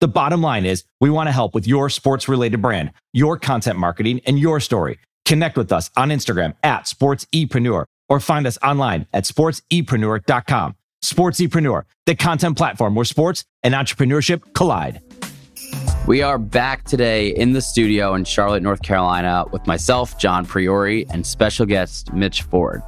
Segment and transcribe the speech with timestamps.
[0.00, 3.80] The bottom line is we want to help with your sports related brand, your content
[3.80, 5.00] marketing, and your story.
[5.24, 10.76] Connect with us on Instagram at sportsepreneur or find us online at sportsepreneur.com.
[11.04, 15.00] Sportsepreneur, the content platform where sports and entrepreneurship collide.
[16.06, 21.06] We are back today in the studio in Charlotte, North Carolina with myself, John Priore,
[21.10, 22.82] and special guest Mitch Ford.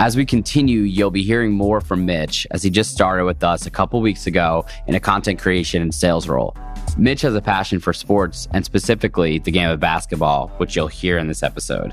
[0.00, 3.66] As we continue, you'll be hearing more from Mitch as he just started with us
[3.66, 6.56] a couple weeks ago in a content creation and sales role.
[6.96, 11.18] Mitch has a passion for sports and specifically the game of basketball, which you'll hear
[11.18, 11.92] in this episode.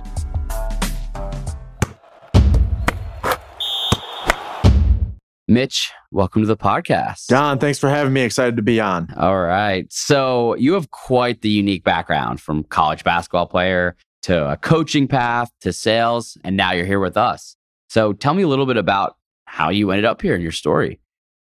[5.50, 7.28] Mitch, welcome to the podcast.
[7.30, 8.22] John, thanks for having me.
[8.22, 9.14] Excited to be on.
[9.18, 9.86] All right.
[9.92, 15.52] So, you have quite the unique background from college basketball player to a coaching path
[15.60, 17.57] to sales, and now you're here with us.
[17.88, 21.00] So tell me a little bit about how you ended up here in your story.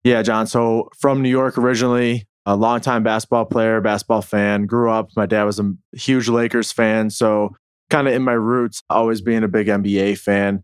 [0.04, 0.48] Yeah, John.
[0.48, 4.66] So from New York originally, a longtime basketball player, basketball fan.
[4.66, 7.10] Grew up, my dad was a huge Lakers fan.
[7.10, 7.56] So
[7.90, 10.64] kind of in my roots, always being a big NBA fan.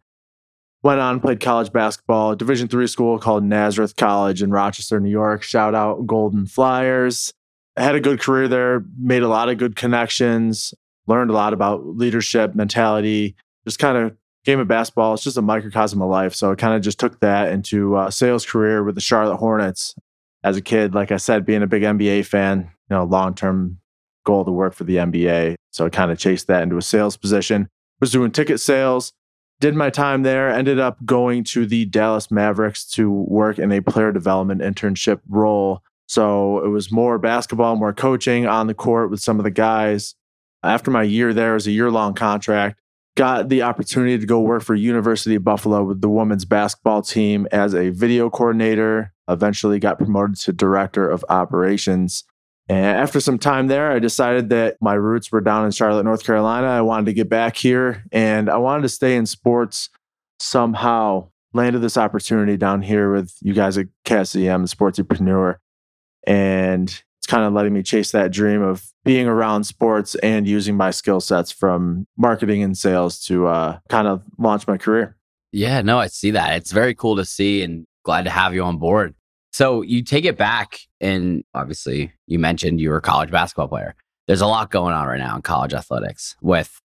[0.83, 5.41] Went on, played college basketball, Division three school called Nazareth College in Rochester, New York.
[5.41, 7.33] Shout out Golden Flyers.
[7.75, 10.73] I had a good career there, made a lot of good connections,
[11.07, 14.15] learned a lot about leadership, mentality, just kind of
[14.45, 15.15] game of basketball.
[15.15, 16.35] It's just a microcosm of life.
[16.35, 19.95] So I kind of just took that into a sales career with the Charlotte Hornets
[20.43, 20.93] as a kid.
[20.93, 23.79] Like I said, being a big NBA fan, you know, long term
[24.23, 25.55] goal to work for the NBA.
[25.71, 27.67] So I kind of chased that into a sales position.
[27.99, 29.11] Was doing ticket sales.
[29.61, 30.49] Did my time there.
[30.49, 35.81] Ended up going to the Dallas Mavericks to work in a player development internship role.
[36.07, 40.13] So it was more basketball, more coaching on the court with some of the guys.
[40.61, 42.79] After my year there, it was a year long contract
[43.15, 47.47] got the opportunity to go work for University of Buffalo with the women's basketball team
[47.51, 49.13] as a video coordinator.
[49.27, 52.25] Eventually got promoted to director of operations.
[52.67, 56.23] And after some time there, I decided that my roots were down in Charlotte, North
[56.23, 56.67] Carolina.
[56.67, 59.89] I wanted to get back here and I wanted to stay in sports
[60.39, 61.29] somehow.
[61.53, 65.55] Landed this opportunity down here with you guys at KazCM, the Sportsepreneur.
[66.27, 70.77] And it's kind of letting me chase that dream of being around sports and using
[70.77, 75.17] my skill sets from marketing and sales to uh, kind of launch my career.
[75.51, 76.55] Yeah, no, I see that.
[76.57, 79.15] It's very cool to see and glad to have you on board.
[79.51, 83.95] So you take it back, and obviously, you mentioned you were a college basketball player.
[84.27, 86.79] There's a lot going on right now in college athletics with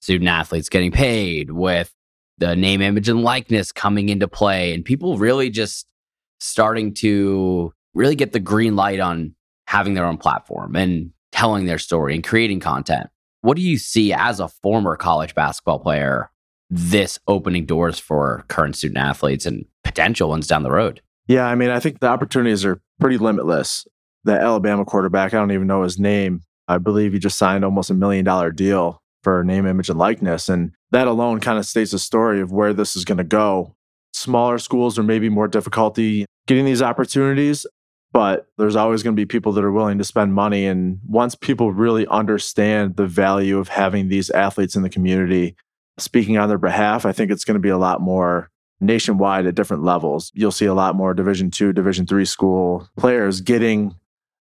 [0.00, 1.92] student athletes getting paid, with
[2.38, 5.88] the name, image, and likeness coming into play, and people really just
[6.38, 9.34] starting to really get the green light on
[9.72, 13.08] having their own platform and telling their story and creating content.
[13.40, 16.30] What do you see as a former college basketball player,
[16.68, 21.00] this opening doors for current student athletes and potential ones down the road?
[21.26, 23.86] Yeah, I mean, I think the opportunities are pretty limitless.
[24.24, 26.42] The Alabama quarterback, I don't even know his name.
[26.68, 30.50] I believe he just signed almost a million dollar deal for name, image, and likeness.
[30.50, 33.74] And that alone kind of states a story of where this is going to go.
[34.12, 37.64] Smaller schools are maybe more difficulty getting these opportunities
[38.12, 40.66] but there's always going to be people that are willing to spend money.
[40.66, 45.56] And once people really understand the value of having these athletes in the community
[45.98, 48.50] speaking on their behalf, I think it's going to be a lot more
[48.80, 50.30] nationwide at different levels.
[50.34, 53.94] You'll see a lot more Division two, Division three school players getting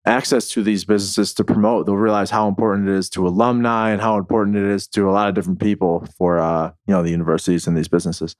[0.06, 1.86] access to these businesses to promote.
[1.86, 5.12] They'll realize how important it is to alumni and how important it is to a
[5.12, 8.36] lot of different people for uh, you know the universities and these businesses.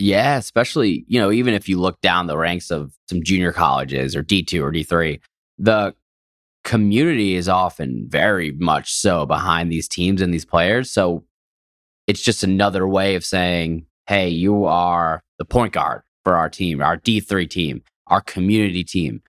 [0.00, 4.16] Yeah, especially, you know, even if you look down the ranks of some junior colleges
[4.16, 5.20] or D2 or D3,
[5.58, 5.94] the
[6.64, 10.90] community is often very much so behind these teams and these players.
[10.90, 11.24] So
[12.06, 16.80] it's just another way of saying, hey, you are the point guard for our team,
[16.80, 19.22] our D3 team, our community team.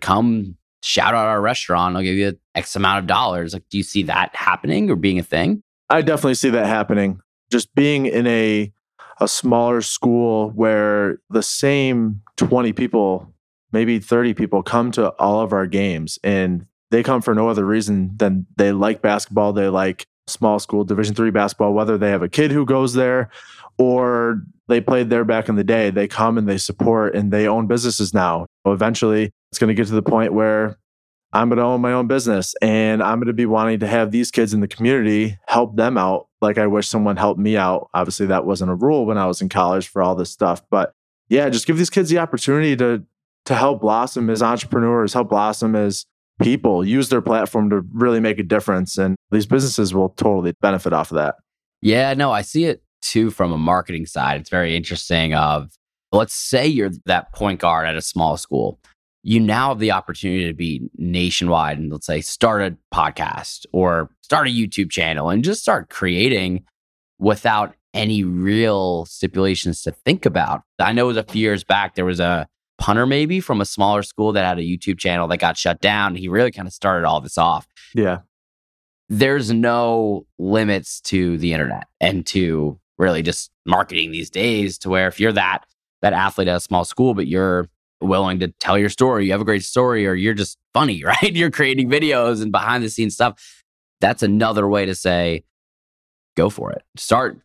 [0.00, 1.94] Come shout out our restaurant.
[1.96, 3.52] I'll give you X amount of dollars.
[3.52, 5.62] Like, do you see that happening or being a thing?
[5.88, 7.20] I definitely see that happening.
[7.50, 8.72] Just being in a
[9.20, 13.32] a smaller school where the same 20 people,
[13.72, 17.64] maybe 30 people come to all of our games and they come for no other
[17.64, 22.22] reason than they like basketball, they like small school division 3 basketball whether they have
[22.22, 23.30] a kid who goes there
[23.78, 27.48] or they played there back in the day, they come and they support and they
[27.48, 28.46] own businesses now.
[28.66, 30.78] Eventually, it's going to get to the point where
[31.32, 34.10] I'm going to own my own business and I'm going to be wanting to have
[34.10, 37.90] these kids in the community help them out like I wish someone helped me out.
[37.92, 40.92] Obviously, that wasn't a rule when I was in college for all this stuff, but
[41.28, 43.04] yeah, just give these kids the opportunity to
[43.44, 46.04] to help blossom as entrepreneurs, help blossom as
[46.40, 50.92] people, use their platform to really make a difference and these businesses will totally benefit
[50.92, 51.36] off of that.
[51.80, 54.40] Yeah, no, I see it too from a marketing side.
[54.40, 55.70] It's very interesting of
[56.12, 58.78] let's say you're that point guard at a small school
[59.28, 64.08] you now have the opportunity to be nationwide and let's say start a podcast or
[64.22, 66.64] start a YouTube channel and just start creating
[67.18, 70.62] without any real stipulations to think about.
[70.78, 72.48] I know it was a few years back, there was a
[72.78, 76.14] punter maybe from a smaller school that had a YouTube channel that got shut down.
[76.14, 77.66] He really kind of started all this off.
[77.94, 78.20] Yeah.
[79.10, 85.06] There's no limits to the internet and to really just marketing these days to where
[85.06, 85.64] if you're that
[86.00, 87.68] that athlete at a small school, but you're
[88.00, 91.34] willing to tell your story, you have a great story, or you're just funny, right?
[91.34, 93.62] You're creating videos and behind the scenes stuff.
[94.00, 95.44] That's another way to say,
[96.36, 96.82] go for it.
[96.96, 97.40] Start,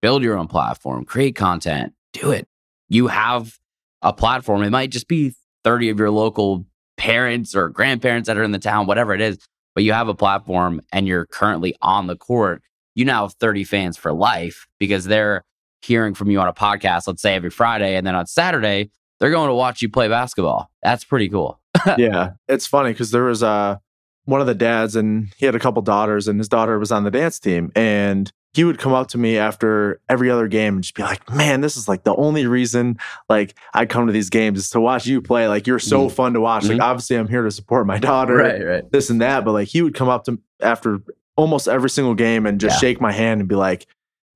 [0.00, 2.48] build your own platform, create content, do it.
[2.88, 3.58] You have
[4.00, 4.62] a platform.
[4.62, 5.34] It might just be
[5.64, 6.64] 30 of your local
[6.96, 9.38] parents or grandparents that are in the town, whatever it is,
[9.74, 12.62] but you have a platform and you're currently on the court.
[12.94, 15.44] You now have 30 fans for life because they're
[15.82, 17.96] hearing from you on a podcast, let's say every Friday.
[17.96, 18.90] And then on Saturday,
[19.20, 20.70] they're going to watch you play basketball.
[20.82, 21.60] That's pretty cool.
[21.98, 23.76] yeah, it's funny because there was uh,
[24.24, 27.04] one of the dads, and he had a couple daughters, and his daughter was on
[27.04, 30.82] the dance team, and he would come up to me after every other game and
[30.82, 32.98] just be like, "Man, this is like the only reason
[33.28, 35.48] like I come to these games is to watch you play.
[35.48, 36.14] Like you're so mm-hmm.
[36.14, 36.64] fun to watch.
[36.64, 36.72] Mm-hmm.
[36.74, 38.90] Like obviously I'm here to support my daughter, right, right.
[38.90, 41.00] this and that, but like he would come up to after
[41.36, 42.80] almost every single game and just yeah.
[42.80, 43.86] shake my hand and be like,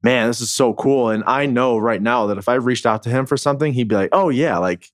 [0.02, 1.10] man, this is so cool.
[1.10, 3.88] And I know right now that if I reached out to him for something, he'd
[3.88, 4.88] be like, oh, yeah, like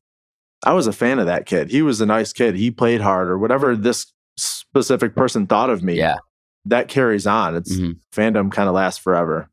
[0.64, 1.70] I was a fan of that kid.
[1.70, 2.56] He was a nice kid.
[2.56, 5.94] He played hard or whatever this specific person thought of me.
[5.94, 6.16] Yeah.
[6.64, 7.56] That carries on.
[7.56, 7.92] It's mm-hmm.
[8.12, 9.48] fandom kind of lasts forever.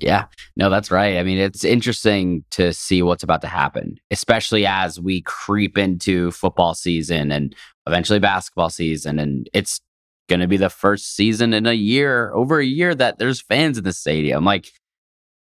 [0.00, 0.26] Yeah,
[0.56, 1.16] no, that's right.
[1.16, 6.30] I mean, it's interesting to see what's about to happen, especially as we creep into
[6.30, 7.54] football season and
[7.86, 9.18] eventually basketball season.
[9.18, 9.80] And it's
[10.28, 13.78] going to be the first season in a year, over a year, that there's fans
[13.78, 14.44] in the stadium.
[14.44, 14.70] Like,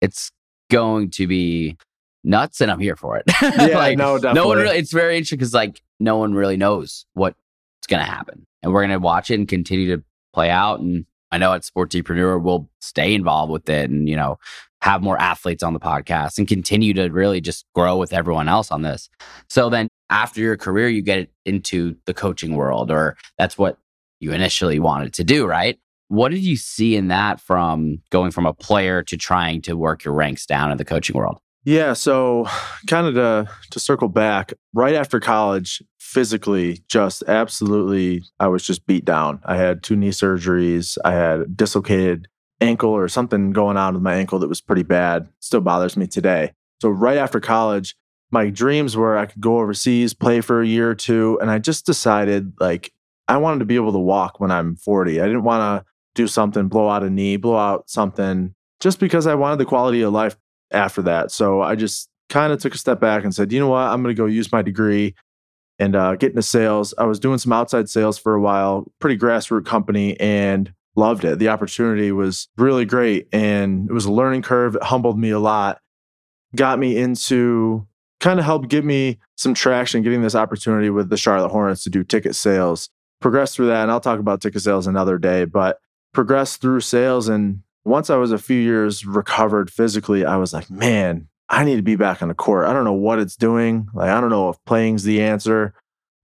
[0.00, 0.30] it's
[0.70, 1.76] going to be
[2.24, 3.24] nuts, and I'm here for it.
[3.42, 4.40] Yeah, like, no, definitely.
[4.40, 4.78] No one really.
[4.78, 7.36] It's very interesting because like no one really knows what's
[7.88, 10.02] going to happen, and we're going to watch it and continue to
[10.34, 10.80] play out.
[10.80, 14.38] And I know at Sportsepreneur we'll stay involved with it, and you know
[14.82, 18.70] have more athletes on the podcast and continue to really just grow with everyone else
[18.70, 19.08] on this.
[19.48, 23.78] So then after your career, you get into the coaching world, or that's what
[24.20, 25.78] you initially wanted to do, right?
[26.08, 30.04] What did you see in that from going from a player to trying to work
[30.04, 31.40] your ranks down in the coaching world?
[31.64, 32.46] Yeah, so
[32.86, 38.86] kind of to to circle back, right after college, physically just absolutely I was just
[38.86, 39.40] beat down.
[39.44, 42.28] I had two knee surgeries, I had a dislocated
[42.60, 45.28] ankle or something going on with my ankle that was pretty bad.
[45.40, 46.52] Still bothers me today.
[46.80, 47.96] So right after college,
[48.30, 51.58] my dreams were I could go overseas, play for a year or two, and I
[51.58, 52.92] just decided like
[53.28, 55.20] I wanted to be able to walk when I'm 40.
[55.20, 59.26] I didn't want to do something, blow out a knee, blow out something, just because
[59.26, 60.36] I wanted the quality of life
[60.70, 61.30] after that.
[61.30, 63.82] So I just kind of took a step back and said, you know what?
[63.82, 65.14] I'm going to go use my degree
[65.78, 66.94] and uh, get into sales.
[66.98, 71.38] I was doing some outside sales for a while, pretty grassroots company, and loved it.
[71.38, 73.28] The opportunity was really great.
[73.32, 74.76] And it was a learning curve.
[74.76, 75.80] It humbled me a lot,
[76.54, 77.86] got me into
[78.18, 81.90] kind of helped give me some traction getting this opportunity with the Charlotte Hornets to
[81.90, 82.88] do ticket sales
[83.20, 83.82] progressed through that.
[83.82, 85.78] And I'll talk about ticket sales another day, but
[86.12, 87.28] progressed through sales.
[87.28, 91.76] And once I was a few years recovered physically, I was like, man, I need
[91.76, 92.66] to be back on the court.
[92.66, 93.88] I don't know what it's doing.
[93.94, 95.74] Like, I don't know if playing's the answer.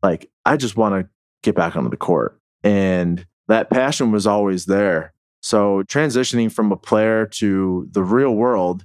[0.02, 1.08] Like, I just want to
[1.42, 2.38] get back onto the court.
[2.64, 5.12] And that passion was always there.
[5.40, 8.84] So transitioning from a player to the real world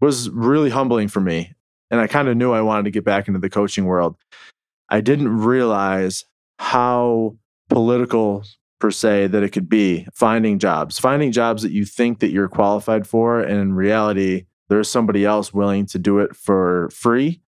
[0.00, 1.54] was really humbling for me.
[1.90, 4.16] And I kind of knew I wanted to get back into the coaching world.
[4.88, 6.24] I didn't realize
[6.58, 7.36] how
[7.68, 8.44] political
[8.80, 12.48] per se that it could be finding jobs finding jobs that you think that you're
[12.48, 17.42] qualified for and in reality there's somebody else willing to do it for free.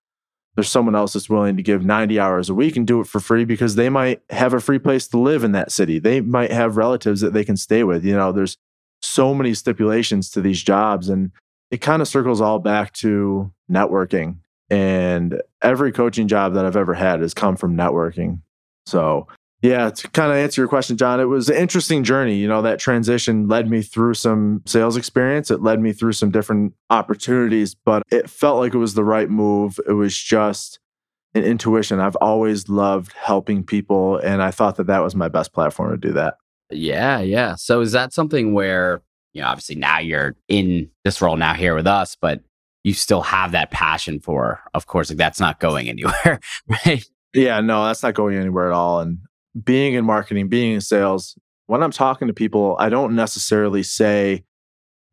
[0.56, 3.20] There's someone else that's willing to give 90 hours a week and do it for
[3.20, 6.00] free because they might have a free place to live in that city.
[6.00, 8.04] They might have relatives that they can stay with.
[8.04, 8.58] You know there's
[9.04, 11.32] so many stipulations to these jobs and
[11.70, 14.38] it kind of circles all back to networking.
[14.72, 18.42] And every coaching job that I've ever had has come from networking
[18.86, 19.28] so,
[19.62, 22.36] yeah, to kind of answer your question, John, it was an interesting journey.
[22.38, 25.52] You know, that transition led me through some sales experience.
[25.52, 29.30] It led me through some different opportunities, but it felt like it was the right
[29.30, 29.80] move.
[29.88, 30.80] It was just
[31.36, 32.00] an intuition.
[32.00, 35.98] I've always loved helping people, and I thought that that was my best platform to
[35.98, 36.36] do that.
[36.72, 37.56] Yeah, yeah.
[37.56, 39.02] So is that something where,
[39.34, 42.42] you know, obviously now you're in this role now here with us, but
[42.84, 46.40] you still have that passion for, of course, like that's not going anywhere,
[46.86, 47.06] right?
[47.34, 49.00] Yeah, no, that's not going anywhere at all.
[49.00, 49.20] And
[49.64, 54.44] being in marketing, being in sales, when I'm talking to people, I don't necessarily say,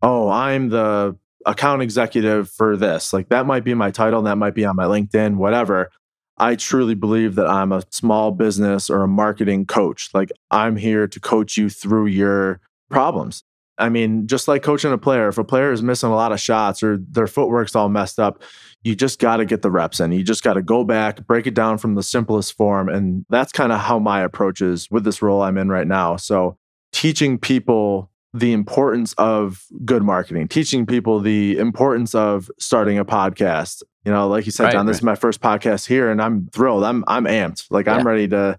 [0.02, 3.12] oh, I'm the account executive for this.
[3.12, 5.90] Like that might be my title, that might be on my LinkedIn, whatever.
[6.37, 10.10] I truly believe that I'm a small business or a marketing coach.
[10.14, 12.60] Like I'm here to coach you through your
[12.90, 13.42] problems.
[13.78, 16.40] I mean, just like coaching a player, if a player is missing a lot of
[16.40, 18.42] shots or their footwork's all messed up,
[18.82, 20.12] you just got to get the reps in.
[20.12, 22.88] You just got to go back, break it down from the simplest form.
[22.88, 26.16] And that's kind of how my approach is with this role I'm in right now.
[26.16, 26.56] So,
[26.92, 33.82] teaching people the importance of good marketing, teaching people the importance of starting a podcast.
[34.04, 35.00] You know, like you said, right, John, this right.
[35.00, 36.85] is my first podcast here, and I'm thrilled.
[36.85, 37.66] I'm I'm amped.
[37.70, 37.97] Like yeah.
[37.97, 38.58] I'm ready to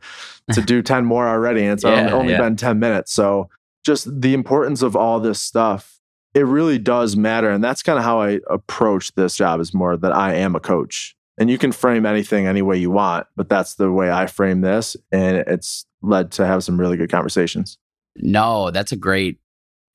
[0.53, 2.39] to do ten more already, and it's yeah, only yeah.
[2.39, 3.13] been ten minutes.
[3.13, 3.49] So
[3.89, 5.99] just the importance of all this stuff,
[6.35, 9.59] it really does matter, and that's kind of how I approach this job.
[9.59, 12.91] Is more that I am a coach, and you can frame anything any way you
[12.91, 16.97] want, but that's the way I frame this, and it's led to have some really
[16.97, 17.79] good conversations.
[18.15, 19.39] No, that's a great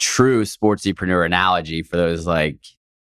[0.01, 2.59] true sportsepreneur analogy for those like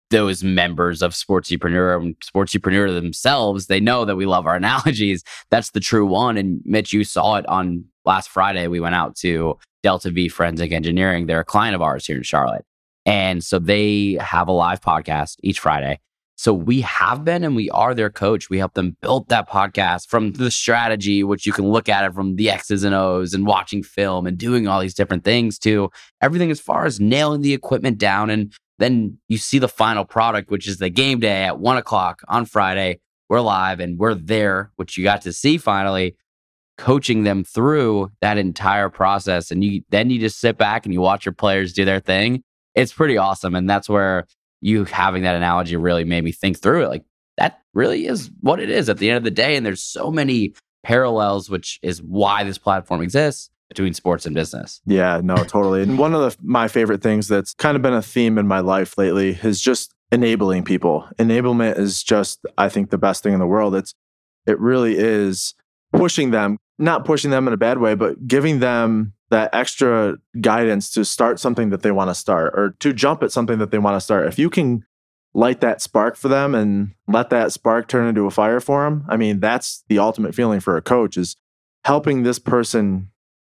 [0.08, 5.22] those members of sportsepreneur and um, sportsepreneur themselves they know that we love our analogies
[5.50, 9.14] that's the true one and mitch you saw it on last friday we went out
[9.14, 12.64] to delta v forensic engineering they're a client of ours here in charlotte
[13.06, 15.98] and so they have a live podcast each friday
[16.40, 18.48] so we have been and we are their coach.
[18.48, 22.14] We help them build that podcast from the strategy, which you can look at it
[22.14, 25.90] from the X's and O's and watching film and doing all these different things to
[26.22, 28.30] everything as far as nailing the equipment down.
[28.30, 32.22] And then you see the final product, which is the game day at one o'clock
[32.26, 33.00] on Friday.
[33.28, 36.16] We're live and we're there, which you got to see finally
[36.80, 39.50] coaching them through that entire process.
[39.50, 42.42] And you then you just sit back and you watch your players do their thing.
[42.74, 43.54] It's pretty awesome.
[43.54, 44.26] And that's where
[44.62, 46.88] you having that analogy really made me think through it.
[46.88, 47.04] Like
[47.36, 49.56] that really is what it is at the end of the day.
[49.56, 54.80] And there's so many parallels, which is why this platform exists between sports and business.
[54.86, 55.82] Yeah, no, totally.
[55.82, 58.60] and one of the, my favorite things that's kind of been a theme in my
[58.60, 61.06] life lately is just enabling people.
[61.18, 63.74] Enablement is just, I think, the best thing in the world.
[63.74, 63.94] It's,
[64.46, 65.54] it really is
[65.92, 70.90] pushing them, not pushing them in a bad way, but giving them that extra guidance
[70.90, 73.78] to start something that they want to start or to jump at something that they
[73.78, 74.26] want to start.
[74.26, 74.84] If you can
[75.32, 79.04] light that spark for them and let that spark turn into a fire for them,
[79.08, 81.36] I mean, that's the ultimate feeling for a coach is
[81.84, 83.10] helping this person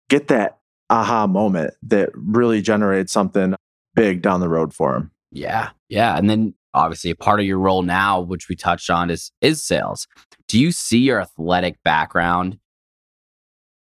[0.09, 3.55] get that aha moment that really generates something
[3.95, 5.11] big down the road for them.
[5.31, 5.71] Yeah.
[5.89, 6.17] Yeah.
[6.17, 9.63] And then obviously a part of your role now, which we touched on is is
[9.63, 10.07] sales.
[10.47, 12.59] Do you see your athletic background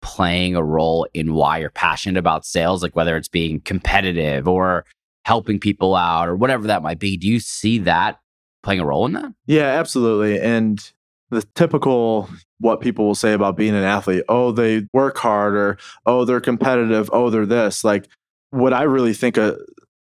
[0.02, 4.84] playing a role in why you're passionate about sales, like whether it's being competitive or
[5.24, 7.16] helping people out or whatever that might be.
[7.16, 8.18] Do you see that
[8.62, 9.32] playing a role in that?
[9.46, 10.40] Yeah, absolutely.
[10.40, 10.92] And
[11.30, 12.28] the typical
[12.58, 16.40] what people will say about being an athlete oh, they work hard, or oh, they're
[16.40, 17.84] competitive, oh, they're this.
[17.84, 18.08] Like,
[18.50, 19.56] what I really think a,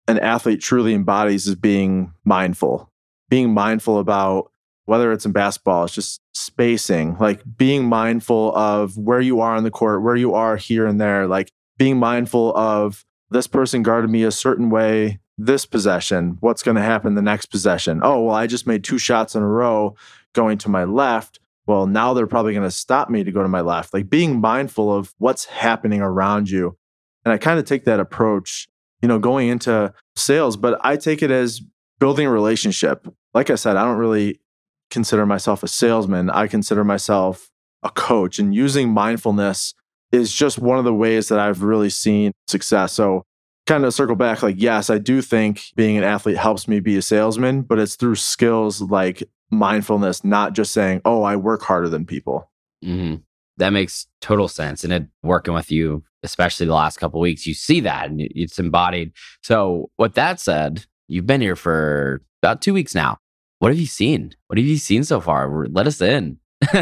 [0.08, 2.90] an athlete truly embodies is being mindful,
[3.30, 4.52] being mindful about
[4.86, 9.64] whether it's in basketball, it's just spacing, like being mindful of where you are on
[9.64, 14.10] the court, where you are here and there, like being mindful of this person guarded
[14.10, 16.38] me a certain way this possession.
[16.40, 18.02] What's going to happen the next possession?
[18.04, 19.96] Oh, well, I just made two shots in a row
[20.34, 21.40] going to my left.
[21.66, 23.94] Well, now they're probably going to stop me to go to my left.
[23.94, 26.78] Like being mindful of what's happening around you.
[27.26, 28.68] And I kind of take that approach,
[29.02, 31.62] you know, going into sales, but I take it as
[32.00, 33.08] building a relationship.
[33.34, 34.42] Like I said, I don't really
[34.94, 36.30] consider myself a salesman.
[36.30, 37.50] I consider myself
[37.82, 38.40] a coach.
[38.40, 39.74] And using mindfulness
[40.12, 42.94] is just one of the ways that I've really seen success.
[42.94, 43.24] So,
[43.66, 46.98] kind of circle back, like, yes, I do think being an athlete helps me be
[46.98, 51.90] a salesman, but it's through skills like mindfulness, not just saying, oh, I work harder
[51.90, 52.52] than people.
[52.84, 53.16] Mm-hmm.
[53.58, 54.84] That makes total sense.
[54.84, 58.60] And it, working with you, especially the last couple weeks, you see that and it's
[58.60, 59.14] embodied.
[59.42, 63.18] So, with that said, you've been here for about two weeks now.
[63.64, 64.36] What have you seen?
[64.48, 65.68] What have you seen so far?
[65.70, 66.38] Let us in.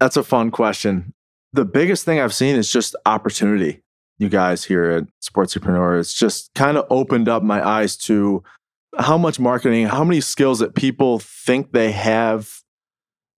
[0.00, 1.14] That's a fun question.
[1.52, 3.84] The biggest thing I've seen is just opportunity.
[4.18, 8.42] You guys here at Sportsepreneur, it's just kind of opened up my eyes to
[8.98, 12.50] how much marketing, how many skills that people think they have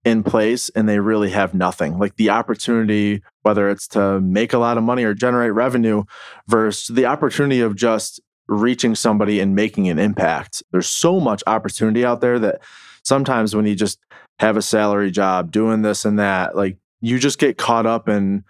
[0.07, 1.99] in place and they really have nothing.
[1.99, 6.05] Like the opportunity, whether it's to make a lot of money or generate revenue,
[6.49, 8.19] versus the opportunity of just
[8.50, 10.62] reaching somebody and making an impact.
[10.73, 12.61] There's so much opportunity out there that
[13.04, 13.99] sometimes when you just
[14.40, 16.57] have a salary job, doing this and that.
[16.57, 18.42] Like you just get caught up in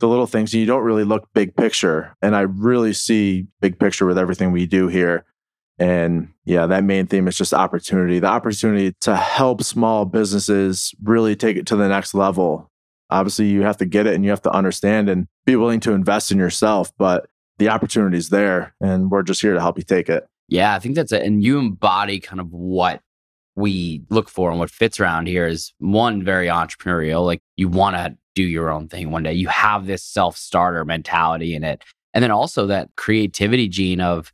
[0.00, 2.14] the little things and you don't really look big picture.
[2.20, 5.24] And I really see big picture with everything we do here.
[5.78, 11.36] And yeah, that main theme is just opportunity the opportunity to help small businesses really
[11.36, 12.70] take it to the next level.
[13.08, 15.92] Obviously, you have to get it and you have to understand and be willing to
[15.92, 19.84] invest in yourself, but the opportunity is there and we're just here to help you
[19.84, 20.26] take it.
[20.48, 21.22] Yeah, I think that's it.
[21.22, 23.00] And you embody kind of what
[23.56, 27.24] we look for and what fits around here is one, very entrepreneurial.
[27.24, 29.32] Like you want to do your own thing one day.
[29.32, 31.82] You have this self starter mentality in it.
[32.14, 34.32] And then also that creativity gene of,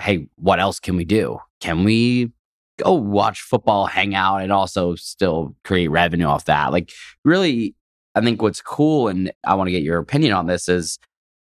[0.00, 1.38] hey, what else can we do?
[1.60, 2.32] Can we
[2.78, 6.72] go watch football, hang out, and also still create revenue off that?
[6.72, 6.90] Like,
[7.24, 7.74] really,
[8.14, 10.98] I think what's cool, and I want to get your opinion on this, is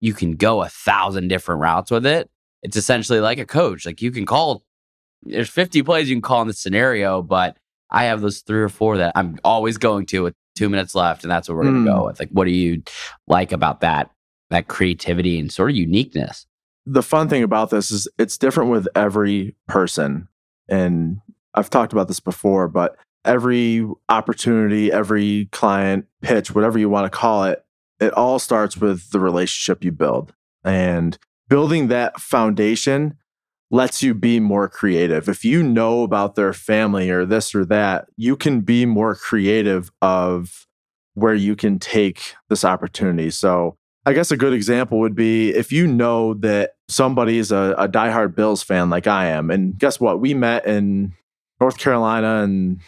[0.04, 2.30] you can go a thousand different routes with it.
[2.62, 3.86] It's essentially like a coach.
[3.86, 4.64] Like, you can call,
[5.24, 7.58] there's 50 plays you can call in the scenario, but
[7.90, 11.24] I have those three or four that I'm always going to with two minutes left,
[11.24, 12.06] and that's what we're going to go hmm.
[12.06, 12.20] with.
[12.20, 12.84] Like, what do you
[13.28, 14.12] like about that?
[14.50, 16.46] That creativity and sort of uniqueness
[16.86, 20.28] the fun thing about this is it's different with every person.
[20.68, 21.22] And
[21.54, 27.18] I've talked about this before, but every opportunity, every client pitch, whatever you want to
[27.18, 27.64] call it,
[28.04, 30.34] it all starts with the relationship you build.
[30.64, 31.18] And
[31.50, 33.18] building that foundation
[33.72, 35.28] lets you be more creative.
[35.28, 39.92] If you know about their family or this or that, you can be more creative
[40.02, 40.68] of
[41.16, 43.30] where you can take this opportunity.
[43.30, 47.74] So I guess a good example would be if you know that somebody is a,
[47.78, 50.20] a diehard Bills fan like I am, and guess what?
[50.20, 51.14] We met in
[51.60, 52.82] North Carolina and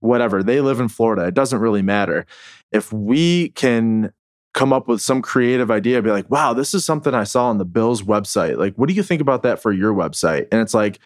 [0.00, 0.42] whatever.
[0.42, 1.26] They live in Florida.
[1.26, 2.26] It doesn't really matter.
[2.72, 4.12] If we can
[4.54, 7.58] come up with some creative idea, be like, wow, this is something I saw on
[7.58, 8.58] the Bills website.
[8.58, 10.46] Like, what do you think about that for your website?
[10.52, 10.98] And it's like,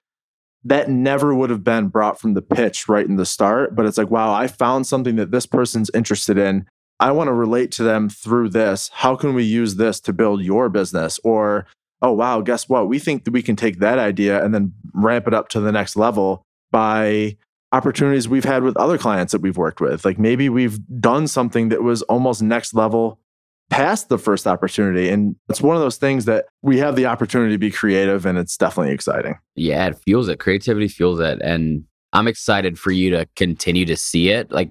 [0.64, 3.76] that never would have been brought from the pitch right in the start.
[3.76, 6.66] But it's like, wow, I found something that this person's interested in.
[6.98, 8.90] I want to relate to them through this.
[8.92, 11.20] How can we use this to build your business?
[11.22, 11.66] Or,
[12.02, 12.88] oh, wow, guess what?
[12.88, 15.70] We think that we can take that idea and then ramp it up to the
[15.70, 16.42] next level
[16.72, 17.36] by
[17.70, 20.04] opportunities we've had with other clients that we've worked with.
[20.04, 23.20] Like maybe we've done something that was almost next level
[23.70, 25.08] past the first opportunity.
[25.08, 28.38] And it's one of those things that we have the opportunity to be creative and
[28.38, 29.38] it's definitely exciting.
[29.54, 30.38] Yeah, it fuels it.
[30.38, 31.40] Creativity fuels it.
[31.42, 34.50] And I'm excited for you to continue to see it.
[34.52, 34.70] Like,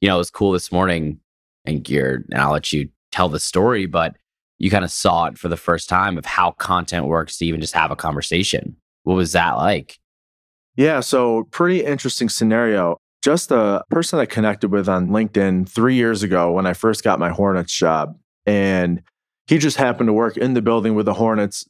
[0.00, 1.20] you know, it was cool this morning
[1.64, 2.26] and geared.
[2.30, 4.16] And I'll let you tell the story, but
[4.58, 7.60] you kind of saw it for the first time of how content works to even
[7.60, 8.76] just have a conversation.
[9.02, 9.98] What was that like?
[10.76, 12.96] Yeah, so pretty interesting scenario.
[13.22, 17.18] Just a person I connected with on LinkedIn three years ago when I first got
[17.18, 18.16] my Hornets job.
[18.46, 19.02] And
[19.46, 21.66] he just happened to work in the building with the Hornets.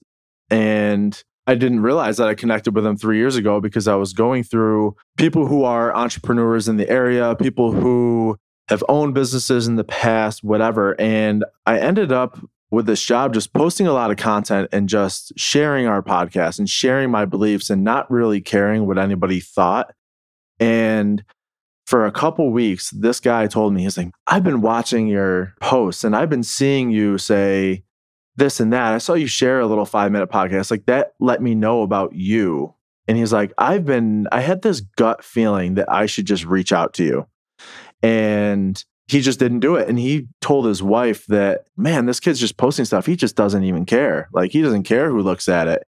[0.51, 4.13] And I didn't realize that I connected with him three years ago because I was
[4.13, 8.37] going through people who are entrepreneurs in the area, people who
[8.69, 10.99] have owned businesses in the past, whatever.
[10.99, 12.39] And I ended up
[12.71, 16.69] with this job just posting a lot of content and just sharing our podcast and
[16.69, 19.93] sharing my beliefs and not really caring what anybody thought.
[20.59, 21.23] And
[21.95, 26.03] for a couple weeks, this guy told me, he's like, I've been watching your posts
[26.03, 27.85] and I've been seeing you say
[28.35, 28.95] this and that.
[28.95, 30.73] I saw you share a little five minute podcast.
[30.73, 32.75] Like that let me know about you.
[33.07, 36.73] And he's like, I've been, I had this gut feeling that I should just reach
[36.73, 37.29] out to you
[38.03, 39.89] and he just didn't do it.
[39.89, 43.07] And he told his wife that, man, this kid's just posting stuff.
[43.07, 44.29] He just doesn't even care.
[44.33, 45.87] Like he doesn't care who looks at it.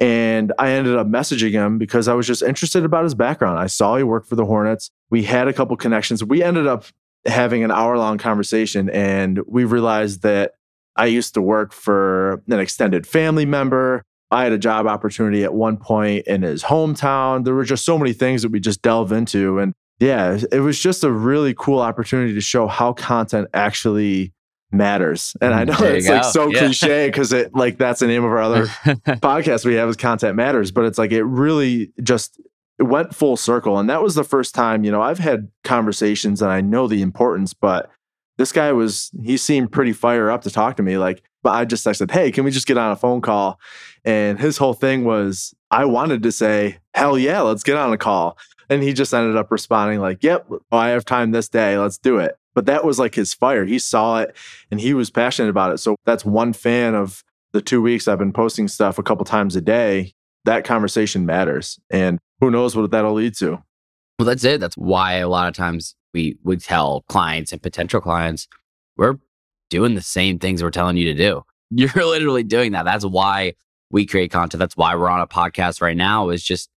[0.00, 3.60] And I ended up messaging him because I was just interested about his background.
[3.60, 4.90] I saw he worked for the Hornets.
[5.14, 6.24] We had a couple connections.
[6.24, 6.86] We ended up
[7.24, 10.54] having an hour long conversation and we realized that
[10.96, 14.02] I used to work for an extended family member.
[14.32, 17.44] I had a job opportunity at one point in his hometown.
[17.44, 19.60] There were just so many things that we just delve into.
[19.60, 24.32] And yeah, it was just a really cool opportunity to show how content actually
[24.72, 25.36] matters.
[25.40, 26.58] And I mm, know it's like so yeah.
[26.58, 28.66] cliche because it like that's the name of our other
[29.22, 32.40] podcast we have is content matters, but it's like it really just
[32.78, 33.78] it went full circle.
[33.78, 37.02] And that was the first time, you know, I've had conversations and I know the
[37.02, 37.90] importance, but
[38.36, 40.98] this guy was he seemed pretty fire up to talk to me.
[40.98, 43.60] Like, but I just said, Hey, can we just get on a phone call?
[44.04, 47.98] And his whole thing was I wanted to say, Hell yeah, let's get on a
[47.98, 48.36] call.
[48.68, 51.76] And he just ended up responding like, "Yep, oh, I have time this day.
[51.78, 53.64] Let's do it." But that was like his fire.
[53.64, 54.34] He saw it
[54.70, 55.78] and he was passionate about it.
[55.78, 59.56] So that's one fan of the 2 weeks I've been posting stuff a couple times
[59.56, 60.14] a day.
[60.44, 61.78] That conversation matters.
[61.90, 63.62] And who knows what that'll lead to.
[64.18, 64.60] Well, that's it.
[64.60, 68.46] That's why a lot of times we would tell clients and potential clients,
[68.96, 69.16] we're
[69.70, 71.42] doing the same things we're telling you to do.
[71.70, 72.84] You're literally doing that.
[72.84, 73.54] That's why
[73.90, 74.58] we create content.
[74.58, 76.68] That's why we're on a podcast right now is just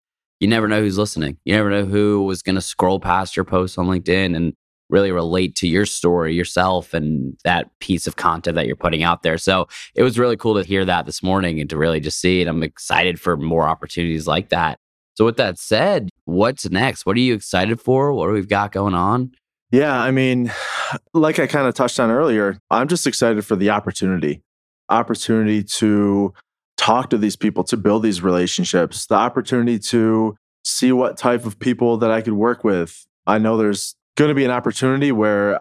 [0.40, 1.38] you never know who's listening.
[1.44, 4.52] You never know who was going to scroll past your post on LinkedIn and
[4.88, 9.22] really relate to your story yourself and that piece of content that you're putting out
[9.22, 9.38] there.
[9.38, 12.40] So it was really cool to hear that this morning and to really just see
[12.40, 12.48] it.
[12.48, 14.79] I'm excited for more opportunities like that.
[15.16, 17.07] So with that said, what's next?
[17.07, 18.12] What are you excited for?
[18.12, 19.33] What do we've got going on?
[19.72, 20.52] Yeah, I mean,
[21.14, 24.42] like I kind of touched on earlier, I'm just excited for the opportunity.
[24.88, 26.35] Opportunity to
[26.76, 31.59] talk to these people, to build these relationships, the opportunity to see what type of
[31.59, 33.07] people that I could work with.
[33.26, 35.61] I know there's going to be an opportunity where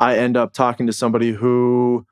[0.00, 2.04] I end up talking to somebody who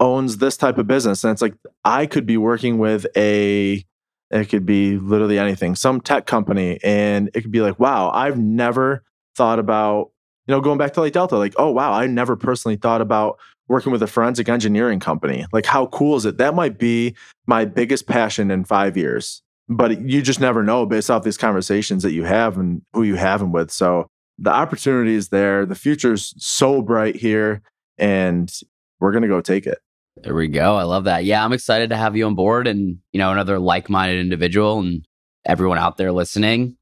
[0.00, 1.22] owns this type of business.
[1.24, 3.84] And it's like, I could be working with a,
[4.32, 6.78] it could be literally anything, some tech company.
[6.82, 9.04] And it could be like, wow, I've never
[9.36, 10.10] thought about,
[10.46, 13.38] you know, going back to like Delta, like, oh, wow, I never personally thought about
[13.68, 15.46] working with a forensic engineering company.
[15.52, 16.38] Like, how cool is it?
[16.38, 17.14] That might be
[17.46, 19.42] my biggest passion in five years.
[19.68, 23.14] But you just never know based off these conversations that you have and who you
[23.14, 23.70] have them with.
[23.70, 25.64] So the opportunity is there.
[25.64, 27.62] The future's so bright here,
[27.96, 28.52] and
[28.98, 29.78] we're going to go take it.
[30.22, 30.76] There we go.
[30.76, 31.24] I love that.
[31.24, 34.78] Yeah, I'm excited to have you on board and, you know, another like minded individual
[34.78, 35.04] and
[35.44, 36.76] everyone out there listening.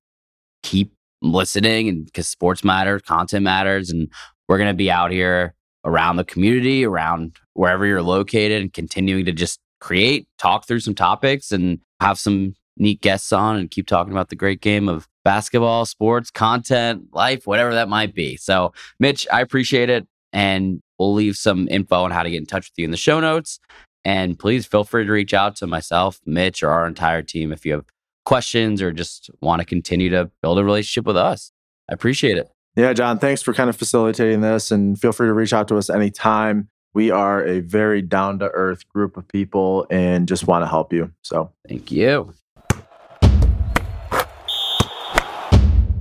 [0.62, 3.88] Keep listening and because sports matters, content matters.
[3.88, 4.08] And
[4.46, 5.54] we're going to be out here
[5.86, 10.94] around the community, around wherever you're located, and continuing to just create, talk through some
[10.94, 15.08] topics and have some neat guests on and keep talking about the great game of
[15.24, 18.36] basketball, sports, content, life, whatever that might be.
[18.36, 20.06] So, Mitch, I appreciate it.
[20.32, 22.96] And we'll leave some info on how to get in touch with you in the
[22.96, 23.58] show notes.
[24.04, 27.64] And please feel free to reach out to myself, Mitch, or our entire team if
[27.64, 27.86] you have
[28.26, 31.52] questions or just want to continue to build a relationship with us.
[31.90, 32.50] I appreciate it.
[32.76, 35.76] Yeah, John, thanks for kind of facilitating this and feel free to reach out to
[35.76, 36.68] us anytime.
[36.92, 40.92] We are a very down to earth group of people and just want to help
[40.92, 41.12] you.
[41.22, 42.34] So, thank you.